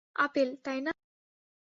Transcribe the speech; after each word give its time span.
Apple, 0.15 0.49
তাই 0.65 0.79
না? 0.81 0.91